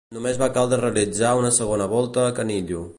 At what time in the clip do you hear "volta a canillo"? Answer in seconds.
1.93-2.85